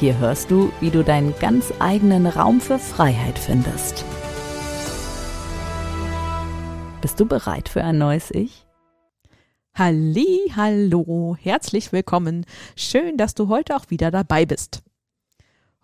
Hier 0.00 0.16
hörst 0.16 0.50
du, 0.50 0.72
wie 0.80 0.88
du 0.88 1.04
deinen 1.04 1.38
ganz 1.40 1.74
eigenen 1.78 2.26
Raum 2.26 2.62
für 2.62 2.78
Freiheit 2.78 3.38
findest. 3.38 4.02
Bist 7.02 7.20
du 7.20 7.26
bereit 7.26 7.68
für 7.68 7.84
ein 7.84 7.98
neues 7.98 8.30
Ich? 8.30 8.66
Halli, 9.74 10.52
hallo, 10.56 11.36
herzlich 11.38 11.92
willkommen. 11.92 12.46
Schön, 12.76 13.18
dass 13.18 13.34
du 13.34 13.48
heute 13.48 13.76
auch 13.76 13.90
wieder 13.90 14.10
dabei 14.10 14.46
bist. 14.46 14.82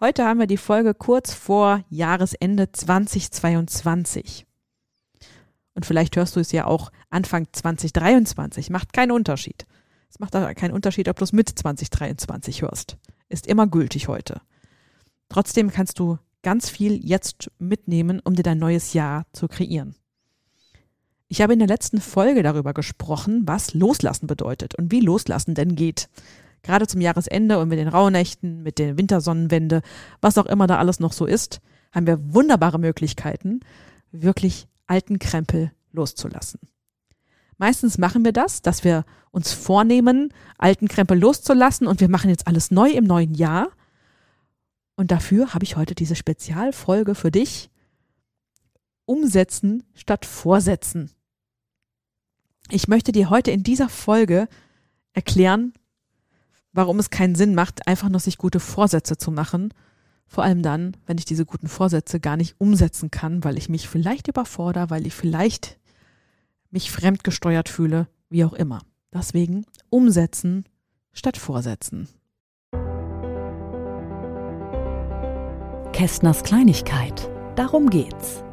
Heute 0.00 0.24
haben 0.24 0.40
wir 0.40 0.46
die 0.46 0.56
Folge 0.56 0.94
kurz 0.94 1.34
vor 1.34 1.84
Jahresende 1.90 2.72
2022. 2.72 4.46
Und 5.74 5.84
vielleicht 5.84 6.16
hörst 6.16 6.36
du 6.36 6.40
es 6.40 6.52
ja 6.52 6.64
auch 6.64 6.90
Anfang 7.10 7.48
2023. 7.52 8.70
Macht 8.70 8.94
keinen 8.94 9.12
Unterschied. 9.12 9.66
Es 10.08 10.20
macht 10.20 10.34
aber 10.34 10.54
keinen 10.54 10.72
Unterschied, 10.72 11.10
ob 11.10 11.18
du 11.18 11.24
es 11.24 11.34
mit 11.34 11.50
2023 11.50 12.62
hörst. 12.62 12.96
Ist 13.28 13.46
immer 13.46 13.66
gültig 13.66 14.08
heute. 14.08 14.40
Trotzdem 15.28 15.70
kannst 15.70 15.98
du 15.98 16.18
ganz 16.42 16.68
viel 16.68 17.04
jetzt 17.04 17.50
mitnehmen, 17.58 18.20
um 18.22 18.34
dir 18.34 18.44
dein 18.44 18.58
neues 18.58 18.92
Jahr 18.92 19.26
zu 19.32 19.48
kreieren. 19.48 19.96
Ich 21.28 21.40
habe 21.40 21.52
in 21.52 21.58
der 21.58 21.66
letzten 21.66 22.00
Folge 22.00 22.44
darüber 22.44 22.72
gesprochen, 22.72 23.42
was 23.46 23.74
Loslassen 23.74 24.28
bedeutet 24.28 24.76
und 24.76 24.92
wie 24.92 25.00
Loslassen 25.00 25.54
denn 25.54 25.74
geht. 25.74 26.08
Gerade 26.62 26.86
zum 26.86 27.00
Jahresende 27.00 27.58
und 27.58 27.68
mit 27.68 27.78
den 27.78 27.88
Rauhnächten, 27.88 28.62
mit 28.62 28.78
der 28.78 28.96
Wintersonnenwende, 28.96 29.82
was 30.20 30.38
auch 30.38 30.46
immer 30.46 30.68
da 30.68 30.78
alles 30.78 31.00
noch 31.00 31.12
so 31.12 31.26
ist, 31.26 31.60
haben 31.92 32.06
wir 32.06 32.32
wunderbare 32.32 32.78
Möglichkeiten, 32.78 33.60
wirklich 34.12 34.68
alten 34.86 35.18
Krempel 35.18 35.72
loszulassen. 35.92 36.60
Meistens 37.58 37.98
machen 37.98 38.24
wir 38.24 38.32
das, 38.32 38.62
dass 38.62 38.84
wir 38.84 39.04
uns 39.30 39.52
vornehmen, 39.52 40.32
alten 40.58 40.88
Krempel 40.88 41.18
loszulassen 41.18 41.86
und 41.86 42.00
wir 42.00 42.08
machen 42.08 42.30
jetzt 42.30 42.46
alles 42.46 42.70
neu 42.70 42.90
im 42.90 43.04
neuen 43.04 43.34
Jahr. 43.34 43.68
Und 44.94 45.10
dafür 45.10 45.54
habe 45.54 45.64
ich 45.64 45.76
heute 45.76 45.94
diese 45.94 46.16
Spezialfolge 46.16 47.14
für 47.14 47.30
dich. 47.30 47.70
Umsetzen 49.04 49.84
statt 49.94 50.26
Vorsetzen. 50.26 51.10
Ich 52.70 52.88
möchte 52.88 53.12
dir 53.12 53.30
heute 53.30 53.52
in 53.52 53.62
dieser 53.62 53.88
Folge 53.88 54.48
erklären, 55.12 55.72
warum 56.72 56.98
es 56.98 57.10
keinen 57.10 57.36
Sinn 57.36 57.54
macht, 57.54 57.86
einfach 57.86 58.08
nur 58.08 58.20
sich 58.20 58.38
gute 58.38 58.60
Vorsätze 58.60 59.16
zu 59.16 59.30
machen. 59.30 59.72
Vor 60.26 60.44
allem 60.44 60.62
dann, 60.62 60.96
wenn 61.06 61.18
ich 61.18 61.24
diese 61.24 61.46
guten 61.46 61.68
Vorsätze 61.68 62.18
gar 62.18 62.36
nicht 62.36 62.56
umsetzen 62.58 63.10
kann, 63.10 63.44
weil 63.44 63.56
ich 63.56 63.68
mich 63.68 63.88
vielleicht 63.88 64.28
überfordere, 64.28 64.90
weil 64.90 65.06
ich 65.06 65.14
vielleicht 65.14 65.78
mich 66.70 66.90
fremdgesteuert 66.90 67.68
fühle, 67.68 68.08
wie 68.28 68.44
auch 68.44 68.52
immer. 68.52 68.82
Deswegen 69.12 69.64
umsetzen 69.90 70.64
statt 71.12 71.36
vorsetzen. 71.36 72.08
Kästners 75.92 76.42
Kleinigkeit. 76.42 77.30
Darum 77.54 77.88
geht's. 77.88 78.44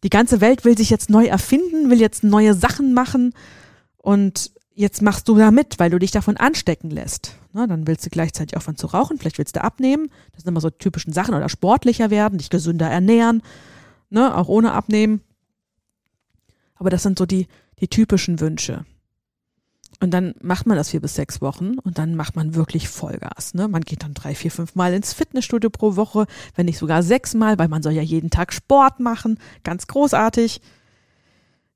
die 0.04 0.10
ganze 0.10 0.42
Welt 0.42 0.64
will 0.64 0.78
sich 0.78 0.92
jetzt 0.92 1.10
neu 1.10 1.26
erfinden, 1.26 1.90
will 1.90 2.00
jetzt 2.00 2.24
neue 2.24 2.54
Sachen 2.54 2.94
machen 2.94 3.34
und 3.98 4.52
jetzt 4.76 5.02
machst 5.02 5.28
du 5.28 5.36
da 5.36 5.50
mit, 5.50 5.80
weil 5.80 5.90
du 5.90 5.98
dich 5.98 6.12
davon 6.12 6.38
anstecken 6.38 6.92
lässt. 6.92 7.40
Na, 7.54 7.66
dann 7.66 7.88
willst 7.88 8.06
du 8.06 8.10
gleichzeitig 8.10 8.56
aufhören 8.56 8.78
zu 8.78 8.88
rauchen, 8.88 9.18
vielleicht 9.18 9.38
willst 9.40 9.56
du 9.56 9.64
abnehmen, 9.64 10.12
das 10.34 10.44
sind 10.44 10.50
immer 10.50 10.62
so 10.62 10.70
typischen 10.70 11.14
Sachen 11.14 11.34
oder 11.34 11.50
sportlicher 11.50 12.12
werden, 12.12 12.38
dich 12.38 12.52
gesünder 12.52 12.88
ernähren, 12.88 13.42
ne, 14.10 14.36
auch 14.36 14.50
ohne 14.50 14.74
abnehmen. 14.74 15.22
Aber 16.76 16.90
das 16.90 17.02
sind 17.02 17.18
so 17.18 17.26
die, 17.26 17.48
die 17.80 17.88
typischen 17.88 18.40
Wünsche. 18.40 18.86
Und 20.02 20.12
dann 20.12 20.36
macht 20.42 20.66
man 20.66 20.76
das 20.76 20.90
vier 20.90 21.00
bis 21.00 21.16
sechs 21.16 21.42
Wochen 21.42 21.80
und 21.80 21.98
dann 21.98 22.16
macht 22.16 22.36
man 22.36 22.54
wirklich 22.54 22.90
Vollgas. 22.90 23.54
Ne? 23.54 23.68
Man 23.68 23.82
geht 23.82 24.04
dann 24.04 24.14
drei, 24.14 24.36
vier, 24.36 24.52
fünf 24.52 24.76
Mal 24.76 24.94
ins 24.94 25.14
Fitnessstudio 25.14 25.70
pro 25.70 25.96
Woche, 25.96 26.26
wenn 26.56 26.66
nicht 26.66 26.78
sogar 26.78 27.02
sechs 27.02 27.34
Mal, 27.34 27.58
weil 27.58 27.70
man 27.70 27.82
soll 27.82 27.94
ja 27.94 28.02
jeden 28.02 28.30
Tag 28.30 28.52
Sport 28.52 29.00
machen. 29.00 29.40
Ganz 29.64 29.88
großartig. 29.88 30.60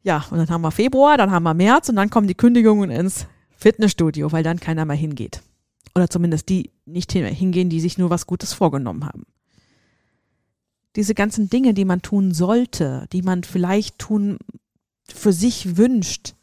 Ja, 0.03 0.25
und 0.31 0.37
dann 0.37 0.49
haben 0.49 0.61
wir 0.61 0.71
Februar, 0.71 1.17
dann 1.17 1.31
haben 1.31 1.43
wir 1.43 1.53
März 1.53 1.89
und 1.89 1.95
dann 1.95 2.09
kommen 2.09 2.27
die 2.27 2.35
Kündigungen 2.35 2.89
ins 2.89 3.25
Fitnessstudio, 3.55 4.31
weil 4.31 4.43
dann 4.43 4.59
keiner 4.59 4.85
mehr 4.85 4.95
hingeht. 4.95 5.41
Oder 5.95 6.09
zumindest 6.09 6.49
die 6.49 6.71
nicht 6.85 7.11
hingehen, 7.11 7.69
die 7.69 7.79
sich 7.79 7.97
nur 7.97 8.09
was 8.09 8.27
Gutes 8.27 8.53
vorgenommen 8.53 9.05
haben. 9.05 9.25
Diese 10.95 11.13
ganzen 11.13 11.49
Dinge, 11.49 11.73
die 11.73 11.85
man 11.85 12.01
tun 12.01 12.33
sollte, 12.33 13.05
die 13.11 13.21
man 13.21 13.43
vielleicht 13.43 13.99
tun 13.99 14.39
für 15.07 15.33
sich 15.33 15.77
wünscht, 15.77 16.35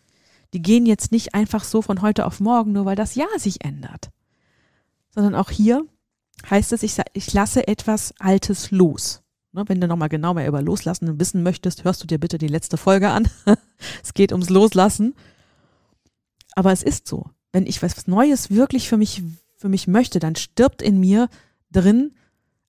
die 0.56 0.62
gehen 0.62 0.87
jetzt 0.87 1.12
nicht 1.12 1.35
einfach 1.35 1.64
so 1.64 1.82
von 1.82 2.00
heute 2.00 2.25
auf 2.25 2.41
morgen, 2.41 2.73
nur 2.73 2.87
weil 2.87 2.97
das 2.97 3.14
Jahr 3.14 3.38
sich 3.38 3.62
ändert. 3.62 4.08
Sondern 5.11 5.35
auch 5.35 5.50
hier 5.50 5.85
heißt 6.49 6.73
es, 6.73 6.82
ich, 6.82 6.97
ich 7.12 7.31
lasse 7.35 7.69
etwas 7.69 8.14
Altes 8.19 8.70
los. 8.70 9.20
Ne, 9.53 9.64
wenn 9.67 9.82
du 9.82 9.87
nochmal 9.87 10.08
genau 10.08 10.32
mehr 10.32 10.49
über 10.49 10.62
Loslassen 10.62 11.20
wissen 11.20 11.43
möchtest, 11.43 11.85
hörst 11.85 12.03
du 12.03 12.06
dir 12.06 12.17
bitte 12.17 12.38
die 12.38 12.49
letzte 12.49 12.79
Folge 12.79 13.11
an. 13.11 13.29
es 14.03 14.14
geht 14.14 14.32
ums 14.32 14.49
Loslassen. 14.49 15.14
Aber 16.55 16.73
es 16.73 16.82
ist 16.82 17.06
so. 17.06 17.29
Wenn 17.53 17.67
ich 17.67 17.82
was 17.82 18.06
Neues 18.06 18.49
wirklich 18.49 18.88
für 18.88 18.97
mich, 18.97 19.23
für 19.58 19.69
mich 19.69 19.87
möchte, 19.87 20.20
dann 20.20 20.37
stirbt 20.37 20.81
in 20.81 20.99
mir 20.99 21.29
drin 21.70 22.14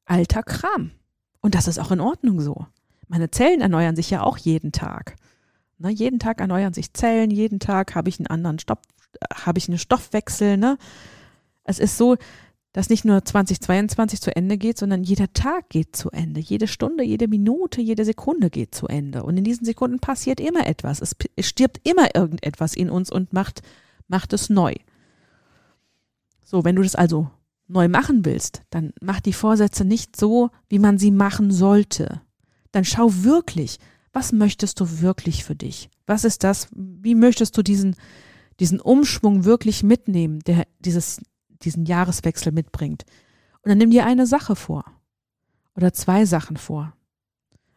alter 0.03 0.43
Kram. 0.43 0.91
Und 1.39 1.55
das 1.55 1.69
ist 1.69 1.79
auch 1.79 1.91
in 1.91 2.01
Ordnung 2.01 2.41
so. 2.41 2.65
Meine 3.07 3.31
Zellen 3.31 3.61
erneuern 3.61 3.95
sich 3.95 4.09
ja 4.09 4.23
auch 4.23 4.37
jeden 4.37 4.73
Tag. 4.73 5.15
Ne, 5.79 5.91
jeden 5.91 6.19
Tag 6.19 6.41
erneuern 6.41 6.73
sich 6.73 6.93
Zellen, 6.93 7.29
jeden 7.29 7.59
Tag 7.59 7.95
habe 7.95 8.09
ich 8.09 8.19
einen 8.19 8.27
anderen 8.27 8.59
Stoff, 8.59 8.79
habe 9.33 9.59
ich 9.59 9.67
einen 9.67 9.77
Stoffwechsel. 9.77 10.57
Ne? 10.57 10.77
Es 11.63 11.79
ist 11.79 11.97
so, 11.97 12.17
dass 12.73 12.89
nicht 12.89 13.05
nur 13.05 13.23
2022 13.23 14.21
zu 14.21 14.35
Ende 14.35 14.57
geht, 14.57 14.77
sondern 14.77 15.03
jeder 15.03 15.31
Tag 15.33 15.69
geht 15.69 15.95
zu 15.95 16.11
Ende. 16.11 16.39
Jede 16.39 16.67
Stunde, 16.67 17.03
jede 17.03 17.27
Minute, 17.27 17.81
jede 17.81 18.05
Sekunde 18.05 18.49
geht 18.49 18.75
zu 18.75 18.87
Ende. 18.87 19.23
Und 19.23 19.37
in 19.37 19.43
diesen 19.43 19.65
Sekunden 19.65 19.99
passiert 19.99 20.39
immer 20.39 20.67
etwas. 20.67 21.01
Es, 21.01 21.15
es 21.35 21.47
stirbt 21.47 21.79
immer 21.87 22.15
irgendetwas 22.15 22.75
in 22.75 22.89
uns 22.89 23.11
und 23.11 23.33
macht, 23.33 23.61
macht 24.07 24.33
es 24.33 24.49
neu. 24.49 24.75
So, 26.43 26.63
wenn 26.63 26.75
du 26.75 26.83
das 26.83 26.95
also 26.95 27.29
neu 27.67 27.87
machen 27.87 28.25
willst, 28.25 28.61
dann 28.69 28.93
mach 29.01 29.19
die 29.19 29.33
Vorsätze 29.33 29.83
nicht 29.83 30.15
so, 30.15 30.49
wie 30.69 30.79
man 30.79 30.97
sie 30.97 31.11
machen 31.11 31.51
sollte. 31.51 32.21
Dann 32.71 32.85
schau 32.85 33.11
wirklich, 33.23 33.79
was 34.13 34.31
möchtest 34.31 34.79
du 34.79 35.01
wirklich 35.01 35.43
für 35.43 35.55
dich? 35.55 35.89
Was 36.05 36.23
ist 36.23 36.43
das? 36.43 36.67
Wie 36.73 37.15
möchtest 37.15 37.57
du 37.57 37.61
diesen, 37.61 37.95
diesen 38.59 38.79
Umschwung 38.79 39.45
wirklich 39.45 39.83
mitnehmen, 39.83 40.39
der 40.41 40.65
dieses, 40.79 41.21
diesen 41.63 41.85
Jahreswechsel 41.85 42.51
mitbringt? 42.51 43.05
Und 43.61 43.69
dann 43.69 43.77
nimm 43.77 43.91
dir 43.91 44.05
eine 44.05 44.25
Sache 44.25 44.55
vor 44.55 44.85
oder 45.75 45.93
zwei 45.93 46.25
Sachen 46.25 46.57
vor 46.57 46.93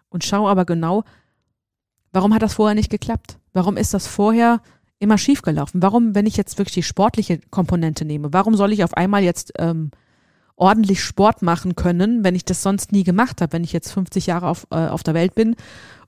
und 0.09 0.25
schau 0.25 0.49
aber 0.49 0.65
genau, 0.65 1.05
warum 2.13 2.35
hat 2.35 2.43
das 2.43 2.55
vorher 2.55 2.75
nicht 2.75 2.91
geklappt? 2.91 3.39
Warum 3.53 3.77
ist 3.77 3.95
das 3.95 4.07
vorher 4.07 4.61
immer 4.99 5.19
schiefgelaufen? 5.19 5.83
Warum, 5.83 6.15
wenn 6.15 6.27
ich 6.27 6.37
jetzt 6.37 6.59
wirklich 6.59 6.75
die 6.75 6.83
sportliche 6.83 7.41
Komponente 7.51 8.05
nehme, 8.05 8.33
warum 8.33 8.55
soll 8.57 8.73
ich 8.73 8.85
auf 8.85 8.95
einmal 8.95 9.23
jetzt 9.23 9.53
ähm, 9.59 9.91
ordentlich 10.61 11.03
Sport 11.03 11.41
machen 11.41 11.75
können, 11.75 12.23
wenn 12.23 12.35
ich 12.35 12.45
das 12.45 12.63
sonst 12.63 12.93
nie 12.93 13.03
gemacht 13.03 13.41
habe, 13.41 13.55
wenn 13.55 13.65
ich 13.65 13.73
jetzt 13.73 13.93
50 13.93 14.27
Jahre 14.27 14.47
auf, 14.47 14.67
äh, 14.71 14.89
auf 14.89 15.03
der 15.03 15.15
Welt 15.15 15.35
bin 15.35 15.57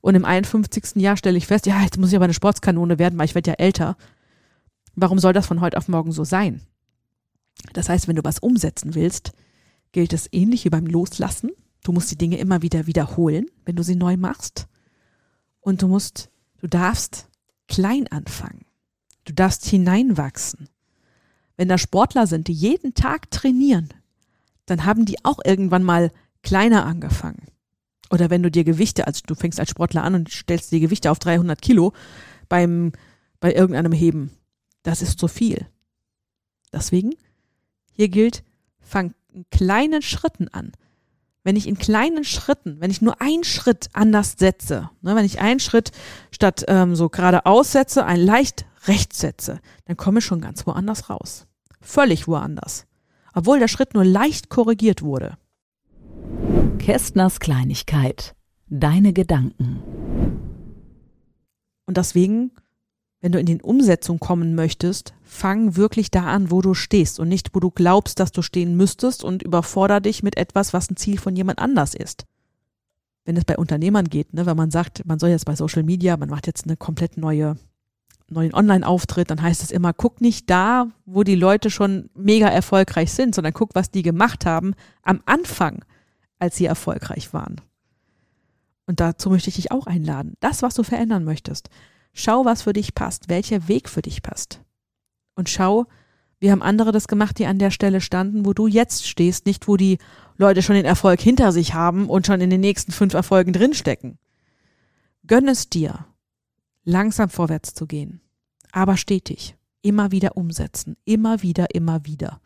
und 0.01 0.13
im 0.13 0.25
51. 0.25 1.01
Jahr 1.01 1.17
stelle 1.17 1.37
ich 1.37 1.47
fest, 1.47 1.65
ja, 1.65 1.81
jetzt 1.81 1.97
muss 1.97 2.09
ich 2.09 2.15
aber 2.15 2.25
eine 2.25 2.35
Sportskanone 2.35 2.99
werden, 2.99 3.17
weil 3.17 3.25
ich 3.25 3.35
werde 3.35 3.49
ja 3.49 3.55
älter. 3.55 3.97
Warum 4.95 5.17
soll 5.17 5.33
das 5.33 5.47
von 5.47 5.59
heute 5.59 5.77
auf 5.77 5.87
morgen 5.87 6.11
so 6.11 6.23
sein? 6.23 6.61
Das 7.73 7.89
heißt, 7.89 8.07
wenn 8.07 8.15
du 8.15 8.23
was 8.23 8.39
umsetzen 8.39 8.93
willst, 8.93 9.31
gilt 9.91 10.13
es 10.13 10.29
ähnlich 10.31 10.65
wie 10.65 10.69
beim 10.69 10.85
Loslassen. 10.85 11.51
Du 11.83 11.91
musst 11.91 12.11
die 12.11 12.17
Dinge 12.17 12.37
immer 12.37 12.61
wieder 12.61 12.85
wiederholen, 12.85 13.47
wenn 13.65 13.75
du 13.75 13.83
sie 13.83 13.95
neu 13.95 14.17
machst. 14.17 14.67
Und 15.61 15.81
du 15.81 15.87
musst, 15.87 16.29
du 16.59 16.67
darfst 16.67 17.27
klein 17.67 18.07
anfangen. 18.07 18.65
Du 19.25 19.33
darfst 19.33 19.65
hineinwachsen. 19.65 20.69
Wenn 21.57 21.69
da 21.69 21.77
Sportler 21.79 22.27
sind, 22.27 22.47
die 22.47 22.53
jeden 22.53 22.93
Tag 22.93 23.31
trainieren, 23.31 23.89
dann 24.65 24.85
haben 24.85 25.05
die 25.05 25.23
auch 25.23 25.39
irgendwann 25.43 25.83
mal 25.83 26.11
kleiner 26.41 26.85
angefangen. 26.85 27.47
Oder 28.11 28.29
wenn 28.29 28.43
du 28.43 28.51
dir 28.51 28.63
Gewichte, 28.63 29.07
also 29.07 29.21
du 29.25 29.35
fängst 29.35 29.59
als 29.59 29.71
Sportler 29.71 30.03
an 30.03 30.15
und 30.15 30.29
stellst 30.29 30.71
dir 30.71 30.79
Gewichte 30.79 31.09
auf 31.09 31.19
300 31.19 31.61
Kilo 31.61 31.93
beim, 32.47 32.91
bei 33.39 33.53
irgendeinem 33.53 33.91
Heben. 33.91 34.31
Das 34.83 35.01
ist 35.01 35.19
zu 35.19 35.27
viel. 35.27 35.65
Deswegen, 36.71 37.15
hier 37.91 38.09
gilt, 38.09 38.43
fang 38.79 39.13
in 39.33 39.45
kleinen 39.49 40.01
Schritten 40.01 40.47
an. 40.49 40.73
Wenn 41.43 41.55
ich 41.55 41.67
in 41.67 41.77
kleinen 41.77 42.23
Schritten, 42.23 42.79
wenn 42.79 42.91
ich 42.91 43.01
nur 43.01 43.19
einen 43.19 43.43
Schritt 43.43 43.89
anders 43.93 44.35
setze, 44.37 44.89
ne, 45.01 45.15
wenn 45.15 45.25
ich 45.25 45.39
einen 45.41 45.59
Schritt 45.59 45.91
statt 46.31 46.63
ähm, 46.67 46.95
so 46.95 47.09
geradeaus 47.09 47.71
setze, 47.71 48.05
einen 48.05 48.25
leicht 48.25 48.65
rechts 48.85 49.19
setze, 49.19 49.59
dann 49.85 49.97
komme 49.97 50.19
ich 50.19 50.25
schon 50.25 50.39
ganz 50.39 50.65
woanders 50.65 51.09
raus. 51.09 51.47
Völlig 51.81 52.27
woanders 52.27 52.85
obwohl 53.33 53.59
der 53.59 53.67
Schritt 53.67 53.93
nur 53.93 54.05
leicht 54.05 54.49
korrigiert 54.49 55.01
wurde. 55.01 55.37
Kästners 56.79 57.39
Kleinigkeit. 57.39 58.35
Deine 58.67 59.13
Gedanken. 59.13 59.81
Und 61.85 61.97
deswegen, 61.97 62.51
wenn 63.21 63.31
du 63.31 63.39
in 63.39 63.45
die 63.45 63.61
Umsetzung 63.61 64.19
kommen 64.19 64.55
möchtest, 64.55 65.13
fang 65.21 65.75
wirklich 65.75 66.11
da 66.11 66.25
an, 66.25 66.51
wo 66.51 66.61
du 66.61 66.73
stehst 66.73 67.19
und 67.19 67.29
nicht, 67.29 67.53
wo 67.53 67.59
du 67.59 67.71
glaubst, 67.71 68.19
dass 68.19 68.31
du 68.31 68.41
stehen 68.41 68.75
müsstest 68.75 69.23
und 69.23 69.43
überforder 69.43 69.99
dich 69.99 70.23
mit 70.23 70.37
etwas, 70.37 70.73
was 70.73 70.89
ein 70.89 70.97
Ziel 70.97 71.19
von 71.19 71.35
jemand 71.35 71.59
anders 71.59 71.93
ist. 71.93 72.25
Wenn 73.25 73.37
es 73.37 73.45
bei 73.45 73.57
Unternehmern 73.57 74.09
geht, 74.09 74.33
ne, 74.33 74.45
wenn 74.45 74.57
man 74.57 74.71
sagt, 74.71 75.05
man 75.05 75.19
soll 75.19 75.29
jetzt 75.29 75.45
bei 75.45 75.55
Social 75.55 75.83
Media, 75.83 76.17
man 76.17 76.29
macht 76.29 76.47
jetzt 76.47 76.65
eine 76.65 76.75
komplett 76.75 77.17
neue 77.17 77.57
neuen 78.29 78.53
Online-Auftritt, 78.53 79.29
dann 79.29 79.41
heißt 79.41 79.63
es 79.63 79.71
immer, 79.71 79.93
guck 79.93 80.21
nicht 80.21 80.49
da, 80.49 80.87
wo 81.05 81.23
die 81.23 81.35
Leute 81.35 81.69
schon 81.69 82.09
mega 82.15 82.47
erfolgreich 82.47 83.11
sind, 83.11 83.35
sondern 83.35 83.53
guck, 83.53 83.75
was 83.75 83.91
die 83.91 84.01
gemacht 84.01 84.45
haben 84.45 84.73
am 85.01 85.21
Anfang, 85.25 85.83
als 86.39 86.55
sie 86.55 86.65
erfolgreich 86.65 87.33
waren. 87.33 87.61
Und 88.85 88.99
dazu 88.99 89.29
möchte 89.29 89.49
ich 89.49 89.55
dich 89.55 89.71
auch 89.71 89.87
einladen. 89.87 90.35
Das, 90.39 90.61
was 90.61 90.75
du 90.75 90.83
verändern 90.83 91.23
möchtest. 91.23 91.69
Schau, 92.13 92.45
was 92.45 92.63
für 92.63 92.73
dich 92.73 92.93
passt, 92.93 93.29
welcher 93.29 93.67
Weg 93.67 93.89
für 93.89 94.01
dich 94.01 94.21
passt. 94.21 94.61
Und 95.35 95.49
schau, 95.49 95.85
wie 96.39 96.51
haben 96.51 96.61
andere 96.61 96.91
das 96.91 97.07
gemacht, 97.07 97.39
die 97.39 97.45
an 97.45 97.57
der 97.57 97.71
Stelle 97.71 98.01
standen, 98.01 98.45
wo 98.45 98.53
du 98.53 98.67
jetzt 98.67 99.07
stehst, 99.07 99.45
nicht 99.45 99.67
wo 99.67 99.77
die 99.77 99.97
Leute 100.37 100.61
schon 100.61 100.75
den 100.75 100.85
Erfolg 100.85 101.21
hinter 101.21 101.51
sich 101.51 101.73
haben 101.73 102.09
und 102.09 102.27
schon 102.27 102.41
in 102.41 102.49
den 102.49 102.59
nächsten 102.59 102.91
fünf 102.91 103.13
Erfolgen 103.13 103.53
drinstecken. 103.53 104.17
Gönn 105.25 105.47
es 105.47 105.69
dir, 105.69 106.05
langsam 106.83 107.29
vorwärts 107.29 107.73
zu 107.73 107.87
gehen, 107.87 108.21
aber 108.71 108.97
stetig, 108.97 109.55
immer 109.81 110.11
wieder 110.11 110.37
umsetzen, 110.37 110.95
immer 111.05 111.41
wieder, 111.41 111.73
immer 111.73 112.05
wieder. 112.05 112.41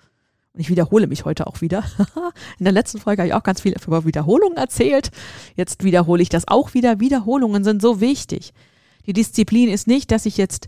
Und 0.53 0.61
ich 0.61 0.69
wiederhole 0.69 1.07
mich 1.07 1.25
heute 1.25 1.47
auch 1.47 1.61
wieder. 1.61 1.83
In 2.59 2.65
der 2.65 2.73
letzten 2.73 2.99
Folge 2.99 3.21
habe 3.21 3.27
ich 3.27 3.33
auch 3.33 3.43
ganz 3.43 3.61
viel 3.61 3.75
über 3.85 4.05
Wiederholungen 4.05 4.57
erzählt. 4.57 5.11
Jetzt 5.55 5.83
wiederhole 5.83 6.21
ich 6.21 6.29
das 6.29 6.47
auch 6.47 6.73
wieder. 6.73 6.99
Wiederholungen 6.99 7.63
sind 7.63 7.81
so 7.81 8.01
wichtig. 8.01 8.53
Die 9.05 9.13
Disziplin 9.13 9.69
ist 9.69 9.87
nicht, 9.87 10.11
dass 10.11 10.25
ich 10.25 10.35
jetzt 10.37 10.67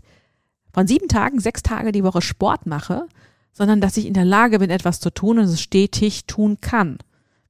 von 0.72 0.86
sieben 0.86 1.08
Tagen, 1.08 1.40
sechs 1.40 1.62
Tage 1.62 1.90
die 1.90 2.04
Woche 2.04 2.22
Sport 2.22 2.66
mache, 2.66 3.06
sondern 3.52 3.80
dass 3.80 3.96
ich 3.96 4.06
in 4.06 4.14
der 4.14 4.24
Lage 4.24 4.60
bin, 4.60 4.70
etwas 4.70 5.00
zu 5.00 5.10
tun 5.10 5.38
und 5.38 5.44
es 5.44 5.60
stetig 5.60 6.26
tun 6.26 6.60
kann 6.60 6.98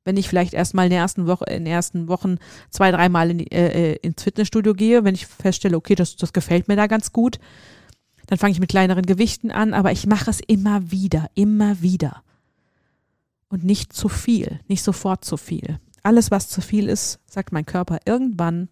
wenn 0.04 0.16
ich 0.16 0.28
vielleicht 0.28 0.54
erstmal 0.54 0.86
in, 0.86 0.92
in 0.92 1.64
den 1.64 1.66
ersten 1.66 2.08
Wochen 2.08 2.38
zwei, 2.70 2.90
dreimal 2.90 3.30
in 3.30 3.40
äh, 3.40 3.92
äh, 3.92 3.96
ins 4.02 4.22
Fitnessstudio 4.22 4.74
gehe, 4.74 5.04
wenn 5.04 5.14
ich 5.14 5.26
feststelle, 5.26 5.76
okay, 5.76 5.94
das, 5.94 6.16
das 6.16 6.32
gefällt 6.32 6.68
mir 6.68 6.76
da 6.76 6.86
ganz 6.86 7.12
gut, 7.12 7.38
dann 8.26 8.38
fange 8.38 8.52
ich 8.52 8.60
mit 8.60 8.70
kleineren 8.70 9.04
Gewichten 9.04 9.50
an, 9.50 9.74
aber 9.74 9.92
ich 9.92 10.06
mache 10.06 10.30
es 10.30 10.40
immer 10.40 10.90
wieder, 10.90 11.28
immer 11.34 11.82
wieder. 11.82 12.22
Und 13.48 13.64
nicht 13.64 13.92
zu 13.92 14.08
viel, 14.08 14.60
nicht 14.68 14.84
sofort 14.84 15.24
zu 15.24 15.36
viel. 15.36 15.80
Alles, 16.02 16.30
was 16.30 16.48
zu 16.48 16.60
viel 16.60 16.88
ist, 16.88 17.18
sagt 17.26 17.52
mein 17.52 17.66
Körper 17.66 17.98
irgendwann, 18.06 18.68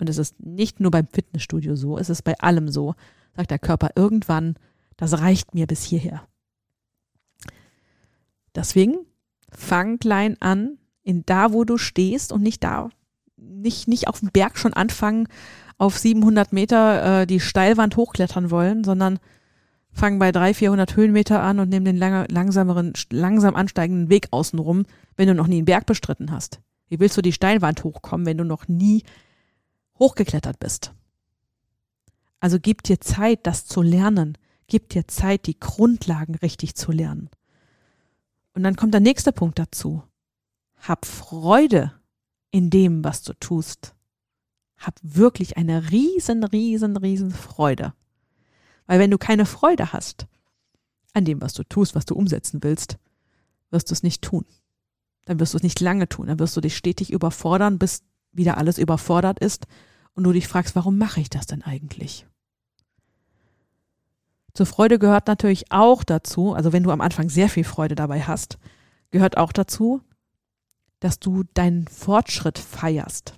und 0.00 0.08
es 0.08 0.18
ist 0.18 0.40
nicht 0.40 0.80
nur 0.80 0.90
beim 0.90 1.06
Fitnessstudio 1.06 1.76
so, 1.76 1.98
es 1.98 2.10
ist 2.10 2.22
bei 2.22 2.38
allem 2.38 2.68
so, 2.68 2.94
sagt 3.36 3.50
der 3.50 3.58
Körper 3.58 3.90
irgendwann, 3.94 4.56
das 4.96 5.20
reicht 5.20 5.54
mir 5.54 5.66
bis 5.66 5.82
hierher. 5.82 6.26
Deswegen 8.54 8.98
fang 9.50 9.98
klein 9.98 10.36
an, 10.40 10.78
in 11.02 11.24
da, 11.24 11.52
wo 11.52 11.64
du 11.64 11.78
stehst 11.78 12.32
und 12.32 12.42
nicht 12.42 12.62
da, 12.64 12.90
nicht, 13.36 13.88
nicht 13.88 14.08
auf 14.08 14.20
dem 14.20 14.30
Berg 14.30 14.58
schon 14.58 14.74
anfangen, 14.74 15.28
auf 15.78 15.96
700 15.96 16.52
Meter 16.52 17.22
äh, 17.22 17.26
die 17.26 17.40
Steilwand 17.40 17.96
hochklettern 17.96 18.50
wollen, 18.50 18.84
sondern 18.84 19.18
fang 19.92 20.18
bei 20.18 20.32
300, 20.32 20.56
400 20.56 20.96
Höhenmeter 20.96 21.42
an 21.42 21.60
und 21.60 21.68
nimm 21.68 21.84
den 21.84 21.96
lange, 21.96 22.26
langsameren, 22.28 22.92
langsam 23.10 23.54
ansteigenden 23.54 24.10
Weg 24.10 24.28
außenrum, 24.32 24.84
wenn 25.16 25.28
du 25.28 25.34
noch 25.34 25.46
nie 25.46 25.56
einen 25.56 25.64
Berg 25.64 25.86
bestritten 25.86 26.30
hast. 26.30 26.60
Wie 26.88 27.00
willst 27.00 27.16
du 27.16 27.22
die 27.22 27.32
Steilwand 27.32 27.84
hochkommen, 27.84 28.26
wenn 28.26 28.38
du 28.38 28.44
noch 28.44 28.68
nie 28.68 29.04
hochgeklettert 29.98 30.58
bist? 30.58 30.92
Also 32.40 32.58
gib 32.60 32.82
dir 32.82 33.00
Zeit, 33.00 33.40
das 33.46 33.66
zu 33.66 33.82
lernen. 33.82 34.38
Gib 34.68 34.90
dir 34.90 35.08
Zeit, 35.08 35.46
die 35.46 35.58
Grundlagen 35.58 36.34
richtig 36.36 36.74
zu 36.74 36.92
lernen. 36.92 37.30
Und 38.58 38.64
dann 38.64 38.74
kommt 38.74 38.92
der 38.92 39.00
nächste 39.00 39.30
Punkt 39.30 39.60
dazu. 39.60 40.02
Hab 40.80 41.06
Freude 41.06 41.92
in 42.50 42.70
dem, 42.70 43.04
was 43.04 43.22
du 43.22 43.32
tust. 43.34 43.94
Hab 44.76 44.98
wirklich 45.00 45.56
eine 45.56 45.92
riesen, 45.92 46.42
riesen, 46.42 46.96
riesen 46.96 47.30
Freude. 47.30 47.94
Weil 48.88 48.98
wenn 48.98 49.12
du 49.12 49.16
keine 49.16 49.46
Freude 49.46 49.92
hast 49.92 50.26
an 51.14 51.24
dem, 51.24 51.40
was 51.40 51.52
du 51.52 51.62
tust, 51.62 51.94
was 51.94 52.04
du 52.04 52.16
umsetzen 52.16 52.60
willst, 52.64 52.98
wirst 53.70 53.90
du 53.90 53.92
es 53.92 54.02
nicht 54.02 54.22
tun. 54.22 54.44
Dann 55.26 55.38
wirst 55.38 55.54
du 55.54 55.58
es 55.58 55.62
nicht 55.62 55.78
lange 55.78 56.08
tun. 56.08 56.26
Dann 56.26 56.40
wirst 56.40 56.56
du 56.56 56.60
dich 56.60 56.76
stetig 56.76 57.12
überfordern, 57.12 57.78
bis 57.78 58.02
wieder 58.32 58.56
alles 58.58 58.76
überfordert 58.76 59.38
ist 59.38 59.68
und 60.14 60.24
du 60.24 60.32
dich 60.32 60.48
fragst, 60.48 60.74
warum 60.74 60.98
mache 60.98 61.20
ich 61.20 61.30
das 61.30 61.46
denn 61.46 61.62
eigentlich? 61.62 62.26
Zur 64.58 64.66
Freude 64.66 64.98
gehört 64.98 65.28
natürlich 65.28 65.70
auch 65.70 66.02
dazu, 66.02 66.52
also 66.52 66.72
wenn 66.72 66.82
du 66.82 66.90
am 66.90 67.00
Anfang 67.00 67.28
sehr 67.28 67.48
viel 67.48 67.62
Freude 67.62 67.94
dabei 67.94 68.22
hast, 68.22 68.58
gehört 69.12 69.36
auch 69.36 69.52
dazu, 69.52 70.00
dass 70.98 71.20
du 71.20 71.44
deinen 71.54 71.86
Fortschritt 71.86 72.58
feierst. 72.58 73.34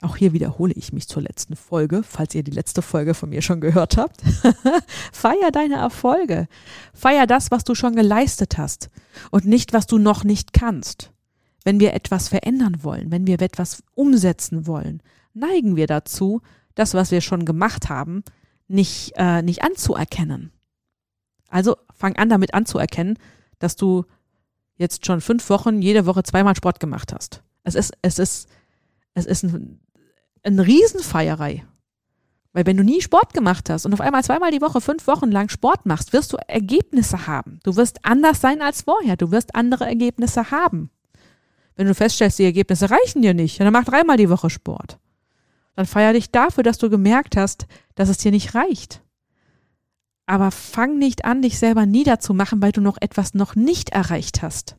Auch 0.00 0.16
hier 0.16 0.32
wiederhole 0.32 0.72
ich 0.72 0.92
mich 0.92 1.06
zur 1.06 1.22
letzten 1.22 1.54
Folge, 1.54 2.02
falls 2.02 2.34
ihr 2.34 2.42
die 2.42 2.50
letzte 2.50 2.82
Folge 2.82 3.14
von 3.14 3.28
mir 3.28 3.42
schon 3.42 3.60
gehört 3.60 3.96
habt. 3.96 4.20
Feier 5.12 5.52
deine 5.52 5.76
Erfolge. 5.76 6.48
Feier 6.92 7.28
das, 7.28 7.52
was 7.52 7.62
du 7.62 7.76
schon 7.76 7.94
geleistet 7.94 8.58
hast 8.58 8.90
und 9.30 9.44
nicht, 9.44 9.72
was 9.72 9.86
du 9.86 9.98
noch 9.98 10.24
nicht 10.24 10.52
kannst. 10.52 11.12
Wenn 11.62 11.78
wir 11.78 11.94
etwas 11.94 12.26
verändern 12.26 12.82
wollen, 12.82 13.12
wenn 13.12 13.28
wir 13.28 13.40
etwas 13.40 13.84
umsetzen 13.94 14.66
wollen, 14.66 15.00
neigen 15.32 15.76
wir 15.76 15.86
dazu, 15.86 16.40
das, 16.74 16.94
was 16.94 17.12
wir 17.12 17.20
schon 17.20 17.44
gemacht 17.44 17.88
haben, 17.88 18.24
nicht, 18.70 19.12
äh, 19.16 19.42
nicht 19.42 19.62
anzuerkennen. 19.62 20.52
Also 21.48 21.76
fang 21.94 22.16
an 22.16 22.28
damit 22.28 22.54
anzuerkennen, 22.54 23.18
dass 23.58 23.76
du 23.76 24.04
jetzt 24.76 25.04
schon 25.04 25.20
fünf 25.20 25.48
Wochen 25.50 25.82
jede 25.82 26.06
Woche 26.06 26.22
zweimal 26.22 26.56
Sport 26.56 26.80
gemacht 26.80 27.12
hast. 27.12 27.42
Es 27.64 27.74
ist, 27.74 27.92
es 28.02 28.18
ist, 28.18 28.48
es 29.14 29.26
ist 29.26 29.42
ein 29.42 29.80
eine 30.42 30.66
Riesenfeierei. 30.66 31.64
Weil 32.52 32.66
wenn 32.66 32.76
du 32.76 32.82
nie 32.82 33.00
Sport 33.00 33.32
gemacht 33.32 33.70
hast 33.70 33.86
und 33.86 33.92
auf 33.92 34.00
einmal 34.00 34.24
zweimal 34.24 34.50
die 34.50 34.60
Woche 34.60 34.80
fünf 34.80 35.06
Wochen 35.06 35.30
lang 35.30 35.48
Sport 35.48 35.86
machst, 35.86 36.12
wirst 36.12 36.32
du 36.32 36.36
Ergebnisse 36.48 37.28
haben. 37.28 37.60
Du 37.62 37.76
wirst 37.76 38.04
anders 38.04 38.40
sein 38.40 38.60
als 38.60 38.82
vorher. 38.82 39.16
Du 39.16 39.30
wirst 39.30 39.54
andere 39.54 39.86
Ergebnisse 39.86 40.50
haben. 40.50 40.90
Wenn 41.76 41.86
du 41.86 41.94
feststellst, 41.94 42.40
die 42.40 42.44
Ergebnisse 42.44 42.90
reichen 42.90 43.22
dir 43.22 43.34
nicht, 43.34 43.60
dann 43.60 43.72
mach 43.72 43.84
dreimal 43.84 44.16
die 44.16 44.28
Woche 44.28 44.50
Sport. 44.50 44.98
Dann 45.80 45.86
feier 45.86 46.12
dich 46.12 46.30
dafür, 46.30 46.62
dass 46.62 46.76
du 46.76 46.90
gemerkt 46.90 47.38
hast, 47.38 47.66
dass 47.94 48.10
es 48.10 48.18
dir 48.18 48.30
nicht 48.32 48.54
reicht. 48.54 49.02
Aber 50.26 50.50
fang 50.50 50.98
nicht 50.98 51.24
an, 51.24 51.40
dich 51.40 51.58
selber 51.58 51.86
niederzumachen, 51.86 52.60
weil 52.60 52.72
du 52.72 52.82
noch 52.82 52.98
etwas 53.00 53.32
noch 53.32 53.54
nicht 53.54 53.88
erreicht 53.88 54.42
hast. 54.42 54.76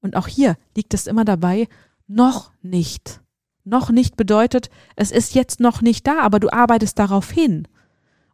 Und 0.00 0.16
auch 0.16 0.26
hier 0.26 0.56
liegt 0.74 0.94
es 0.94 1.08
immer 1.08 1.26
dabei, 1.26 1.68
noch 2.06 2.52
nicht. 2.62 3.20
Noch 3.64 3.90
nicht 3.90 4.16
bedeutet, 4.16 4.70
es 4.96 5.10
ist 5.10 5.34
jetzt 5.34 5.60
noch 5.60 5.82
nicht 5.82 6.06
da, 6.06 6.20
aber 6.20 6.40
du 6.40 6.50
arbeitest 6.50 6.98
darauf 6.98 7.30
hin. 7.30 7.68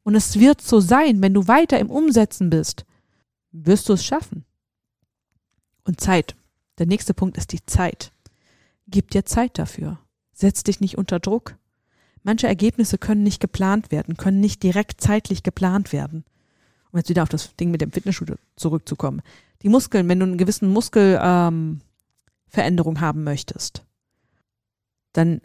Und 0.04 0.14
es 0.14 0.38
wird 0.38 0.62
so 0.62 0.78
sein, 0.78 1.22
wenn 1.22 1.34
du 1.34 1.48
weiter 1.48 1.80
im 1.80 1.90
Umsetzen 1.90 2.50
bist, 2.50 2.84
wirst 3.50 3.88
du 3.88 3.94
es 3.94 4.04
schaffen. 4.04 4.44
Und 5.82 6.00
Zeit. 6.00 6.36
Der 6.78 6.86
nächste 6.86 7.14
Punkt 7.14 7.36
ist 7.36 7.50
die 7.50 7.66
Zeit. 7.66 8.12
Gib 8.86 9.10
dir 9.10 9.24
Zeit 9.24 9.58
dafür. 9.58 9.98
Setz 10.32 10.62
dich 10.62 10.80
nicht 10.80 10.98
unter 10.98 11.18
Druck. 11.18 11.56
Manche 12.24 12.48
Ergebnisse 12.48 12.98
können 12.98 13.22
nicht 13.22 13.38
geplant 13.38 13.92
werden, 13.92 14.16
können 14.16 14.40
nicht 14.40 14.62
direkt 14.62 15.00
zeitlich 15.00 15.42
geplant 15.42 15.92
werden. 15.92 16.24
Um 16.90 16.98
jetzt 16.98 17.10
wieder 17.10 17.22
auf 17.22 17.28
das 17.28 17.54
Ding 17.56 17.70
mit 17.70 17.82
dem 17.82 17.92
Fitnessstudio 17.92 18.36
zurückzukommen. 18.56 19.20
Die 19.62 19.68
Muskeln, 19.68 20.08
wenn 20.08 20.20
du 20.20 20.26
einen 20.26 20.38
gewissen 20.38 20.70
Muskelveränderung 20.70 21.84
ähm, 22.96 23.00
haben 23.00 23.24
möchtest, 23.24 23.84
dann 25.12 25.42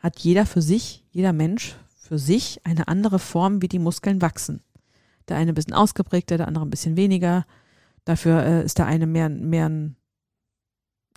hat 0.00 0.18
jeder 0.18 0.46
für 0.46 0.62
sich, 0.62 1.04
jeder 1.10 1.32
Mensch 1.32 1.76
für 1.96 2.18
sich 2.18 2.60
eine 2.64 2.88
andere 2.88 3.20
Form, 3.20 3.62
wie 3.62 3.68
die 3.68 3.78
Muskeln 3.78 4.20
wachsen. 4.20 4.62
Der 5.28 5.36
eine 5.36 5.52
ein 5.52 5.54
bisschen 5.54 5.74
ausgeprägter, 5.74 6.38
der 6.38 6.48
andere 6.48 6.66
ein 6.66 6.70
bisschen 6.70 6.96
weniger. 6.96 7.46
Dafür 8.04 8.42
äh, 8.42 8.64
ist 8.64 8.78
der 8.78 8.86
eine 8.86 9.06
mehr, 9.06 9.28
mehr 9.28 9.68
ein 9.68 9.96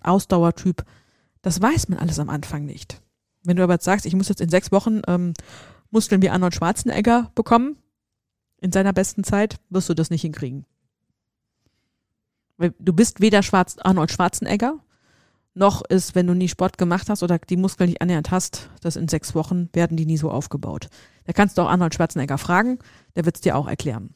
Ausdauertyp. 0.04 0.86
Das 1.42 1.60
weiß 1.62 1.90
man 1.90 1.98
alles 1.98 2.20
am 2.20 2.30
Anfang 2.30 2.66
nicht. 2.66 3.02
Wenn 3.44 3.58
du 3.58 3.64
aber 3.64 3.74
jetzt 3.74 3.86
sagst, 3.86 4.06
ich 4.06 4.16
muss 4.16 4.30
jetzt 4.30 4.42
in 4.42 4.50
sechs 4.50 4.72
Wochen 4.72 5.02
ähm, 5.08 5.34
Muskeln 5.92 6.22
wie 6.22 6.30
Arnold 6.30 6.56
Schwarzenegger 6.56 7.32
bekommen, 7.36 7.78
in 8.62 8.72
seiner 8.72 8.94
besten 8.94 9.24
Zeit, 9.24 9.58
wirst 9.70 9.90
du 9.90 9.94
das 9.94 10.10
nicht 10.10 10.22
hinkriegen. 10.22 10.66
Weil 12.58 12.74
du 12.80 12.94
bist 12.94 13.20
weder 13.20 13.44
Schwarz 13.44 13.76
Arnold 13.80 14.12
Schwarzenegger, 14.12 14.80
noch 15.54 15.84
ist, 15.86 16.16
wenn 16.16 16.26
du 16.26 16.34
nie 16.34 16.48
Sport 16.48 16.78
gemacht 16.78 17.10
hast 17.10 17.22
oder 17.22 17.38
die 17.38 17.58
Muskeln 17.58 17.90
nicht 17.90 18.02
annähernd 18.02 18.32
hast, 18.32 18.70
das 18.82 18.96
in 18.96 19.08
sechs 19.08 19.36
Wochen 19.36 19.70
werden 19.74 19.98
die 19.98 20.06
nie 20.06 20.18
so 20.18 20.32
aufgebaut. 20.32 20.88
Da 21.26 21.34
kannst 21.34 21.58
du 21.58 21.62
auch 21.62 21.70
Arnold 21.70 21.94
Schwarzenegger 21.94 22.38
fragen, 22.38 22.80
der 23.16 23.26
wird 23.26 23.36
es 23.36 23.42
dir 23.42 23.56
auch 23.56 23.68
erklären. 23.68 24.16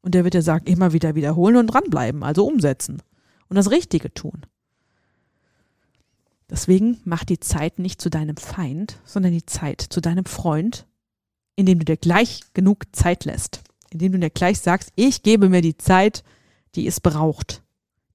Und 0.00 0.14
der 0.14 0.24
wird 0.24 0.34
dir 0.34 0.42
sagen, 0.42 0.66
immer 0.66 0.92
wieder 0.92 1.14
wiederholen 1.14 1.56
und 1.56 1.68
dranbleiben, 1.68 2.24
also 2.24 2.46
umsetzen 2.46 3.02
und 3.48 3.56
das 3.56 3.70
Richtige 3.70 4.12
tun. 4.12 4.46
Deswegen 6.52 7.00
mach 7.04 7.24
die 7.24 7.40
Zeit 7.40 7.78
nicht 7.78 7.98
zu 8.02 8.10
deinem 8.10 8.36
Feind, 8.36 9.00
sondern 9.06 9.32
die 9.32 9.46
Zeit 9.46 9.80
zu 9.80 10.02
deinem 10.02 10.26
Freund, 10.26 10.86
indem 11.56 11.78
du 11.78 11.86
dir 11.86 11.96
gleich 11.96 12.42
genug 12.52 12.84
Zeit 12.94 13.24
lässt, 13.24 13.62
indem 13.88 14.12
du 14.12 14.18
dir 14.18 14.28
gleich 14.28 14.60
sagst, 14.60 14.92
ich 14.94 15.22
gebe 15.22 15.48
mir 15.48 15.62
die 15.62 15.78
Zeit, 15.78 16.22
die 16.74 16.86
es 16.86 17.00
braucht, 17.00 17.62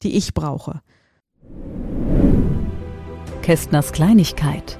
die 0.03 0.15
ich 0.15 0.35
brauche. 0.35 0.83
Kästners 3.41 3.91
Kleinigkeit. 3.91 4.77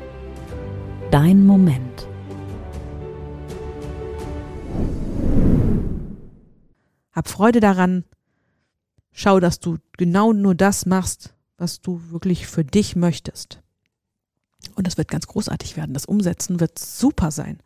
Dein 1.10 1.44
Moment. 1.44 2.08
Hab 7.12 7.28
Freude 7.28 7.60
daran. 7.60 8.04
Schau, 9.12 9.40
dass 9.40 9.60
du 9.60 9.78
genau 9.94 10.32
nur 10.32 10.54
das 10.54 10.86
machst, 10.86 11.34
was 11.58 11.82
du 11.82 12.02
wirklich 12.12 12.48
für 12.48 12.64
dich 12.64 12.96
möchtest. 12.96 13.62
Und 14.76 14.88
das 14.88 14.98
wird 14.98 15.08
ganz 15.08 15.28
großartig 15.28 15.78
werden. 15.78 15.94
Das 15.94 16.06
Umsetzen 16.06 16.60
wird 16.60 16.80
super 16.80 17.32
sein. 17.32 17.60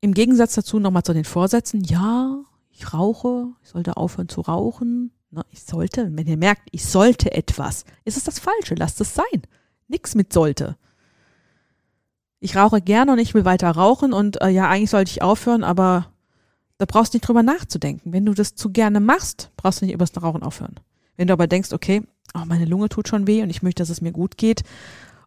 Im 0.00 0.14
Gegensatz 0.14 0.54
dazu 0.54 0.78
nochmal 0.78 1.02
zu 1.02 1.14
den 1.14 1.24
Vorsätzen. 1.24 1.82
Ja, 1.82 2.42
ich 2.70 2.92
rauche, 2.92 3.48
ich 3.62 3.70
sollte 3.70 3.96
aufhören 3.96 4.28
zu 4.28 4.42
rauchen. 4.42 5.12
Ich 5.50 5.62
sollte, 5.62 6.08
wenn 6.12 6.26
ihr 6.26 6.36
merkt, 6.36 6.68
ich 6.70 6.84
sollte 6.84 7.32
etwas, 7.32 7.84
ist 8.04 8.16
es 8.16 8.24
das 8.24 8.38
Falsche, 8.38 8.74
lasst 8.74 9.00
es 9.00 9.14
sein. 9.14 9.42
Nix 9.88 10.14
mit 10.14 10.32
sollte. 10.32 10.76
Ich 12.38 12.56
rauche 12.56 12.80
gerne 12.80 13.12
und 13.12 13.18
ich 13.18 13.34
will 13.34 13.44
weiter 13.44 13.70
rauchen 13.70 14.12
und 14.12 14.40
äh, 14.40 14.48
ja, 14.48 14.68
eigentlich 14.68 14.90
sollte 14.90 15.10
ich 15.10 15.22
aufhören, 15.22 15.64
aber 15.64 16.10
da 16.78 16.84
brauchst 16.86 17.12
du 17.12 17.16
nicht 17.16 17.26
drüber 17.26 17.42
nachzudenken. 17.42 18.12
Wenn 18.12 18.26
du 18.26 18.34
das 18.34 18.54
zu 18.54 18.70
gerne 18.70 19.00
machst, 19.00 19.50
brauchst 19.56 19.80
du 19.80 19.86
nicht 19.86 19.94
übers 19.94 20.12
Rauchen 20.22 20.42
aufhören. 20.42 20.76
Wenn 21.16 21.28
du 21.28 21.32
aber 21.32 21.46
denkst, 21.46 21.72
okay, 21.72 22.02
oh, 22.36 22.44
meine 22.46 22.64
Lunge 22.64 22.88
tut 22.88 23.08
schon 23.08 23.26
weh 23.26 23.42
und 23.42 23.50
ich 23.50 23.62
möchte, 23.62 23.82
dass 23.82 23.90
es 23.90 24.00
mir 24.00 24.12
gut 24.12 24.36
geht 24.36 24.62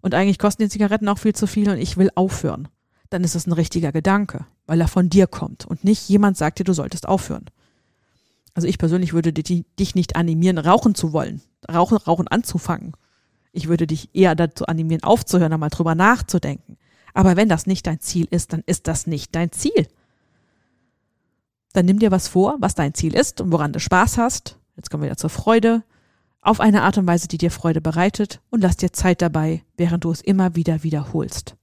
und 0.02 0.14
eigentlich 0.14 0.40
kosten 0.40 0.64
die 0.64 0.70
Zigaretten 0.70 1.08
auch 1.10 1.18
viel 1.18 1.34
zu 1.34 1.48
viel 1.48 1.70
und 1.70 1.78
ich 1.78 1.98
will 1.98 2.10
aufhören, 2.16 2.68
dann 3.10 3.24
ist 3.24 3.36
das 3.36 3.48
ein 3.48 3.54
richtiger 3.54 3.92
Gedanke, 3.92 4.46
weil 4.68 4.82
er 4.82 4.88
von 4.88 5.10
dir 5.10 5.28
kommt 5.28 5.66
und 5.66 5.84
nicht 5.84 6.08
jemand 6.10 6.38
sagt 6.38 6.60
dir, 6.60 6.64
du 6.64 6.74
solltest 6.74 7.08
aufhören. 7.08 7.46
Also 8.54 8.68
ich 8.68 8.78
persönlich 8.78 9.14
würde 9.14 9.32
dich 9.32 9.96
nicht 9.96 10.16
animieren, 10.16 10.58
rauchen 10.58 10.96
zu 10.96 11.14
wollen, 11.14 11.42
rauchen, 11.72 11.98
rauchen 11.98 12.28
anzufangen. 12.28 12.94
Ich 13.52 13.68
würde 13.68 13.88
dich 13.88 14.10
eher 14.14 14.36
dazu 14.36 14.66
animieren, 14.66 15.04
aufzuhören, 15.04 15.54
einmal 15.54 15.70
drüber 15.70 15.96
nachzudenken. 15.96 16.78
Aber 17.14 17.36
wenn 17.36 17.50
das 17.50 17.66
nicht 17.66 17.88
dein 17.88 18.00
Ziel 18.00 18.28
ist, 18.30 18.54
dann 18.54 18.64
ist 18.66 18.88
das 18.88 19.08
nicht 19.08 19.34
dein 19.36 19.52
Ziel. 19.52 19.88
Dann 21.74 21.86
nimm 21.86 22.00
dir 22.00 22.12
was 22.12 22.28
vor, 22.28 22.58
was 22.60 22.76
dein 22.76 22.94
Ziel 22.94 23.16
ist 23.16 23.42
und 23.42 23.52
woran 23.52 23.74
du 23.74 23.80
Spaß 23.80 24.18
hast. 24.18 24.58
Jetzt 24.76 24.90
kommen 24.90 25.04
wir 25.04 25.08
wieder 25.08 25.18
zur 25.18 25.30
Freude. 25.30 25.84
Auf 26.42 26.60
eine 26.60 26.84
Art 26.84 26.98
und 26.98 27.08
Weise, 27.08 27.28
die 27.28 27.38
dir 27.38 27.52
Freude 27.52 27.82
bereitet 27.82 28.42
und 28.50 28.62
lass 28.62 28.78
dir 28.78 28.94
Zeit 28.94 29.22
dabei, 29.22 29.64
während 29.78 30.06
du 30.06 30.12
es 30.12 30.22
immer 30.22 30.56
wieder 30.56 30.84
wiederholst. 30.84 31.56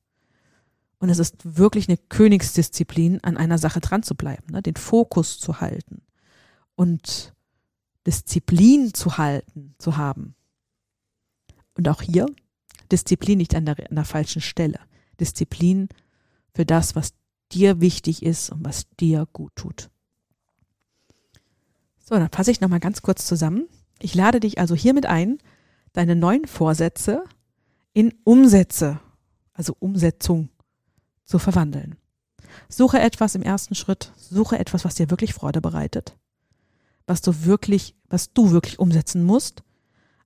Und 0.99 1.09
es 1.09 1.19
ist 1.19 1.57
wirklich 1.57 1.89
eine 1.89 1.97
Königsdisziplin, 1.97 3.23
an 3.23 3.37
einer 3.37 3.59
Sache 3.59 3.81
dran 3.81 4.03
zu 4.03 4.15
bleiben, 4.15 4.53
ne? 4.53 4.63
den 4.63 4.77
Fokus 4.77 5.39
zu 5.39 5.61
halten 5.61 6.03
und 6.75 7.35
Disziplin 8.07 8.95
zu 8.95 9.19
halten, 9.19 9.75
zu 9.79 9.97
haben. 9.97 10.35
Und 11.75 11.89
auch 11.89 12.03
hier 12.03 12.27
Disziplin 12.91 13.39
nicht 13.39 13.55
an 13.55 13.67
der, 13.67 13.79
an 13.79 13.97
der 13.97 14.05
falschen 14.05 14.41
Stelle. 14.41 14.79
Disziplin 15.21 15.89
für 16.55 16.65
das, 16.65 16.95
was 16.95 17.15
dir 17.53 17.81
wichtig 17.81 18.23
ist 18.23 18.51
und 18.51 18.65
was 18.65 18.87
dir 19.01 19.27
gut 19.33 19.55
tut. 19.57 19.91
So, 21.99 22.15
dann 22.15 22.31
fasse 22.31 22.51
ich 22.51 22.61
nochmal 22.61 22.81
ganz 22.81 23.03
kurz 23.03 23.27
zusammen. 23.27 23.69
Ich 23.99 24.15
lade 24.15 24.41
dich 24.41 24.59
also 24.59 24.75
hiermit 24.75 25.07
ein, 25.07 25.39
deine 25.93 26.17
neuen 26.17 26.47
Vorsätze 26.47 27.25
in 27.93 28.15
Umsätze, 28.25 29.01
also 29.53 29.75
Umsetzung 29.79 30.51
zu 31.25 31.39
verwandeln. 31.39 31.97
Suche 32.69 33.01
etwas 33.01 33.35
im 33.35 33.43
ersten 33.43 33.75
Schritt, 33.75 34.13
suche 34.17 34.59
etwas, 34.59 34.85
was 34.85 34.95
dir 34.95 35.11
wirklich 35.11 35.35
Freude 35.35 35.61
bereitet 35.61 36.17
was 37.07 37.23
du 37.23 37.45
wirklich, 37.45 37.95
was 38.09 38.33
du 38.33 38.51
wirklich 38.51 38.79
umsetzen 38.79 39.25
musst, 39.25 39.63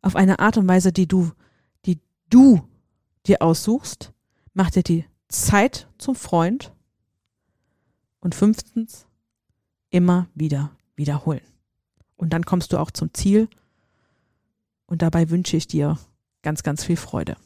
auf 0.02 0.16
eine 0.16 0.38
Art 0.38 0.56
und 0.56 0.66
Weise, 0.66 0.92
die 0.92 1.06
du, 1.06 1.30
die 1.84 2.00
du 2.30 2.66
dir 3.26 3.42
aussuchst, 3.42 4.12
mach 4.54 4.70
dir 4.70 4.82
die 4.82 5.04
Zeit 5.28 5.88
zum 5.98 6.14
Freund 6.14 6.72
und 8.20 8.34
fünftens, 8.34 9.06
immer 9.90 10.28
wieder 10.34 10.76
wiederholen. 10.96 11.42
Und 12.16 12.32
dann 12.32 12.44
kommst 12.44 12.72
du 12.72 12.78
auch 12.78 12.90
zum 12.90 13.12
Ziel 13.14 13.48
und 14.90 15.00
dabei 15.00 15.30
wünsche 15.30 15.56
ich 15.56 15.66
dir 15.66 15.98
ganz, 16.42 16.62
ganz 16.62 16.84
viel 16.84 16.96
Freude. 16.96 17.36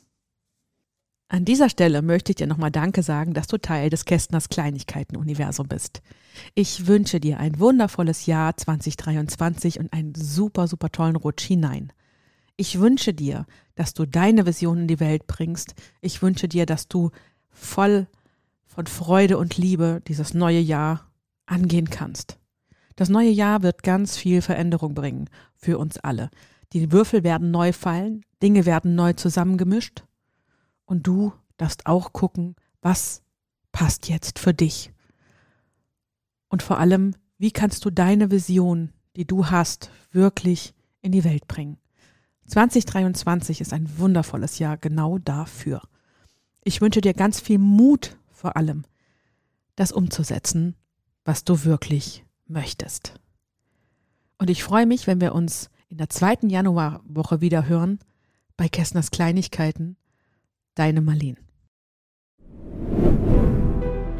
An 1.28 1.44
dieser 1.44 1.68
Stelle 1.68 2.02
möchte 2.02 2.32
ich 2.32 2.36
dir 2.36 2.46
nochmal 2.46 2.70
Danke 2.70 3.02
sagen, 3.02 3.34
dass 3.34 3.46
du 3.46 3.58
Teil 3.58 3.90
des 3.90 4.04
Kästners 4.04 4.48
Kleinigkeiten-Universum 4.48 5.68
bist. 5.68 6.02
Ich 6.54 6.86
wünsche 6.86 7.20
dir 7.20 7.38
ein 7.38 7.58
wundervolles 7.58 8.26
Jahr 8.26 8.56
2023 8.56 9.78
und 9.78 9.92
einen 9.92 10.14
super, 10.14 10.68
super 10.68 10.90
tollen 10.90 11.16
Rutsch 11.16 11.44
hinein. 11.44 11.92
Ich 12.56 12.78
wünsche 12.78 13.14
dir, 13.14 13.46
dass 13.74 13.94
du 13.94 14.06
deine 14.06 14.46
Vision 14.46 14.78
in 14.78 14.88
die 14.88 15.00
Welt 15.00 15.26
bringst. 15.26 15.74
Ich 16.00 16.22
wünsche 16.22 16.48
dir, 16.48 16.66
dass 16.66 16.88
du 16.88 17.10
voll 17.50 18.06
von 18.66 18.86
Freude 18.86 19.38
und 19.38 19.56
Liebe 19.56 20.02
dieses 20.06 20.34
neue 20.34 20.60
Jahr 20.60 21.10
angehen 21.46 21.90
kannst. 21.90 22.38
Das 22.96 23.08
neue 23.08 23.30
Jahr 23.30 23.62
wird 23.62 23.82
ganz 23.82 24.16
viel 24.16 24.40
Veränderung 24.40 24.94
bringen 24.94 25.28
für 25.56 25.78
uns 25.78 25.98
alle. 25.98 26.30
Die 26.72 26.92
Würfel 26.92 27.22
werden 27.22 27.50
neu 27.50 27.72
fallen, 27.72 28.24
Dinge 28.42 28.66
werden 28.66 28.94
neu 28.94 29.12
zusammengemischt 29.12 30.04
und 30.84 31.06
du 31.06 31.32
darfst 31.56 31.86
auch 31.86 32.12
gucken, 32.12 32.56
was 32.82 33.22
passt 33.72 34.08
jetzt 34.08 34.38
für 34.38 34.54
dich. 34.54 34.92
Und 36.48 36.62
vor 36.62 36.78
allem, 36.78 37.14
wie 37.38 37.50
kannst 37.50 37.84
du 37.84 37.90
deine 37.90 38.30
Vision, 38.30 38.92
die 39.16 39.26
du 39.26 39.46
hast, 39.46 39.90
wirklich 40.10 40.74
in 41.02 41.12
die 41.12 41.24
Welt 41.24 41.46
bringen. 41.46 41.78
2023 42.46 43.60
ist 43.60 43.72
ein 43.72 43.98
wundervolles 43.98 44.58
Jahr 44.58 44.76
genau 44.76 45.18
dafür. 45.18 45.82
Ich 46.62 46.80
wünsche 46.80 47.00
dir 47.00 47.14
ganz 47.14 47.40
viel 47.40 47.58
Mut 47.58 48.16
vor 48.30 48.56
allem, 48.56 48.84
das 49.76 49.92
umzusetzen, 49.92 50.74
was 51.24 51.44
du 51.44 51.64
wirklich 51.64 52.24
möchtest. 52.46 53.14
Und 54.38 54.50
ich 54.50 54.62
freue 54.62 54.86
mich, 54.86 55.06
wenn 55.06 55.20
wir 55.20 55.34
uns 55.34 55.70
in 55.94 55.98
der 55.98 56.10
zweiten 56.10 56.50
Januarwoche 56.50 57.40
wieder 57.40 57.68
hören 57.68 58.00
bei 58.56 58.68
Kästners 58.68 59.12
Kleinigkeiten. 59.12 59.96
Deine 60.74 61.00
Marlene. 61.00 61.36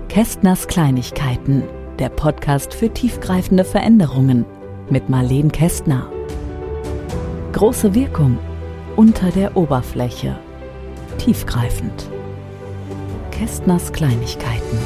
Kästners 0.07 0.69
Kleinigkeiten, 0.69 1.64
der 1.99 2.11
Podcast 2.11 2.75
für 2.75 2.95
tiefgreifende 2.95 3.64
Veränderungen 3.64 4.45
mit 4.88 5.09
Marlene 5.09 5.50
Kästner. 5.50 6.09
Große 7.50 7.93
Wirkung 7.93 8.38
unter 8.95 9.33
der 9.33 9.57
Oberfläche. 9.57 10.38
Tiefgreifend. 11.19 12.09
Kästners 13.33 13.93
Kleinigkeiten. 13.93 14.78